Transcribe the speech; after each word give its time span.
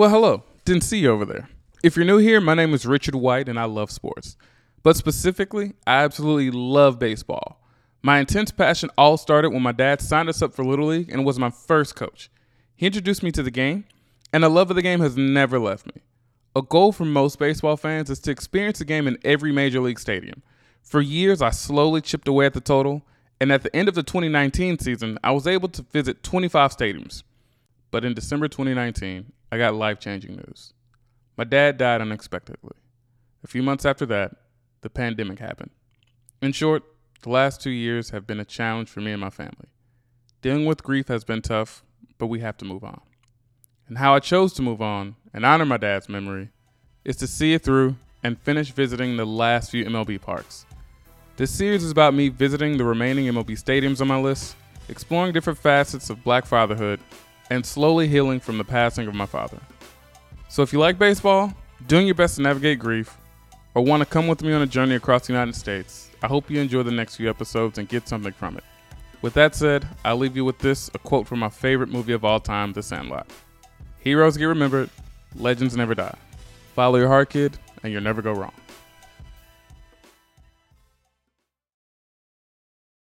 Well, 0.00 0.08
hello. 0.08 0.44
Didn't 0.64 0.84
see 0.84 1.00
you 1.00 1.10
over 1.10 1.26
there. 1.26 1.50
If 1.82 1.94
you're 1.94 2.06
new 2.06 2.16
here, 2.16 2.40
my 2.40 2.54
name 2.54 2.72
is 2.72 2.86
Richard 2.86 3.14
White 3.14 3.50
and 3.50 3.60
I 3.60 3.64
love 3.64 3.90
sports. 3.90 4.38
But 4.82 4.96
specifically, 4.96 5.74
I 5.86 6.04
absolutely 6.04 6.50
love 6.50 6.98
baseball. 6.98 7.60
My 8.00 8.18
intense 8.18 8.50
passion 8.50 8.88
all 8.96 9.18
started 9.18 9.50
when 9.50 9.60
my 9.60 9.72
dad 9.72 10.00
signed 10.00 10.30
us 10.30 10.40
up 10.40 10.54
for 10.54 10.64
Little 10.64 10.86
League 10.86 11.10
and 11.10 11.26
was 11.26 11.38
my 11.38 11.50
first 11.50 11.96
coach. 11.96 12.30
He 12.74 12.86
introduced 12.86 13.22
me 13.22 13.30
to 13.30 13.42
the 13.42 13.50
game, 13.50 13.84
and 14.32 14.42
the 14.42 14.48
love 14.48 14.70
of 14.70 14.76
the 14.76 14.80
game 14.80 15.00
has 15.00 15.18
never 15.18 15.58
left 15.58 15.84
me. 15.84 16.00
A 16.56 16.62
goal 16.62 16.92
for 16.92 17.04
most 17.04 17.38
baseball 17.38 17.76
fans 17.76 18.08
is 18.08 18.20
to 18.20 18.30
experience 18.30 18.78
the 18.78 18.86
game 18.86 19.06
in 19.06 19.18
every 19.22 19.52
major 19.52 19.80
league 19.80 20.00
stadium. 20.00 20.42
For 20.82 21.02
years, 21.02 21.42
I 21.42 21.50
slowly 21.50 22.00
chipped 22.00 22.26
away 22.26 22.46
at 22.46 22.54
the 22.54 22.62
total, 22.62 23.02
and 23.38 23.52
at 23.52 23.64
the 23.64 23.76
end 23.76 23.86
of 23.86 23.94
the 23.94 24.02
2019 24.02 24.78
season, 24.78 25.18
I 25.22 25.32
was 25.32 25.46
able 25.46 25.68
to 25.68 25.82
visit 25.82 26.22
25 26.22 26.74
stadiums. 26.74 27.22
But 27.90 28.06
in 28.06 28.14
December 28.14 28.48
2019, 28.48 29.32
I 29.52 29.58
got 29.58 29.74
life 29.74 29.98
changing 29.98 30.36
news. 30.36 30.72
My 31.36 31.44
dad 31.44 31.76
died 31.78 32.00
unexpectedly. 32.00 32.76
A 33.42 33.46
few 33.46 33.62
months 33.62 33.84
after 33.84 34.06
that, 34.06 34.32
the 34.82 34.90
pandemic 34.90 35.38
happened. 35.38 35.70
In 36.40 36.52
short, 36.52 36.84
the 37.22 37.30
last 37.30 37.60
two 37.60 37.70
years 37.70 38.10
have 38.10 38.26
been 38.26 38.40
a 38.40 38.44
challenge 38.44 38.88
for 38.88 39.00
me 39.00 39.12
and 39.12 39.20
my 39.20 39.30
family. 39.30 39.68
Dealing 40.42 40.66
with 40.66 40.82
grief 40.82 41.08
has 41.08 41.24
been 41.24 41.42
tough, 41.42 41.82
but 42.18 42.28
we 42.28 42.40
have 42.40 42.56
to 42.58 42.64
move 42.64 42.84
on. 42.84 43.00
And 43.88 43.98
how 43.98 44.14
I 44.14 44.20
chose 44.20 44.52
to 44.54 44.62
move 44.62 44.80
on 44.80 45.16
and 45.34 45.44
honor 45.44 45.66
my 45.66 45.76
dad's 45.76 46.08
memory 46.08 46.50
is 47.04 47.16
to 47.16 47.26
see 47.26 47.54
it 47.54 47.62
through 47.62 47.96
and 48.22 48.38
finish 48.38 48.70
visiting 48.70 49.16
the 49.16 49.26
last 49.26 49.70
few 49.70 49.84
MLB 49.84 50.20
parks. 50.20 50.64
This 51.36 51.50
series 51.50 51.82
is 51.82 51.90
about 51.90 52.14
me 52.14 52.28
visiting 52.28 52.76
the 52.76 52.84
remaining 52.84 53.26
MLB 53.26 53.50
stadiums 53.52 54.00
on 54.00 54.08
my 54.08 54.18
list, 54.18 54.54
exploring 54.88 55.32
different 55.32 55.58
facets 55.58 56.10
of 56.10 56.22
black 56.22 56.46
fatherhood, 56.46 57.00
and 57.50 57.66
slowly 57.66 58.08
healing 58.08 58.40
from 58.40 58.58
the 58.58 58.64
passing 58.64 59.06
of 59.06 59.14
my 59.14 59.26
father. 59.26 59.58
So 60.48 60.62
if 60.62 60.72
you 60.72 60.78
like 60.78 60.98
baseball, 60.98 61.52
doing 61.86 62.06
your 62.06 62.14
best 62.14 62.36
to 62.36 62.42
navigate 62.42 62.78
grief, 62.78 63.16
or 63.74 63.84
want 63.84 64.00
to 64.02 64.08
come 64.08 64.26
with 64.26 64.42
me 64.42 64.52
on 64.52 64.62
a 64.62 64.66
journey 64.66 64.94
across 64.94 65.26
the 65.26 65.32
United 65.32 65.54
States, 65.54 66.08
I 66.22 66.26
hope 66.26 66.50
you 66.50 66.60
enjoy 66.60 66.82
the 66.82 66.90
next 66.90 67.16
few 67.16 67.28
episodes 67.28 67.78
and 67.78 67.88
get 67.88 68.08
something 68.08 68.32
from 68.32 68.56
it. 68.56 68.64
With 69.22 69.34
that 69.34 69.54
said, 69.54 69.86
I'll 70.04 70.16
leave 70.16 70.36
you 70.36 70.44
with 70.44 70.58
this 70.58 70.90
a 70.94 70.98
quote 70.98 71.26
from 71.26 71.40
my 71.40 71.50
favorite 71.50 71.90
movie 71.90 72.12
of 72.12 72.24
all 72.24 72.40
time, 72.40 72.72
The 72.72 72.82
Sandlot. 72.82 73.26
Heroes 74.00 74.36
get 74.36 74.46
remembered, 74.46 74.88
legends 75.36 75.76
never 75.76 75.94
die. 75.94 76.16
Follow 76.74 76.98
your 76.98 77.08
heart, 77.08 77.30
kid, 77.30 77.58
and 77.82 77.92
you'll 77.92 78.02
never 78.02 78.22
go 78.22 78.32
wrong. 78.32 78.52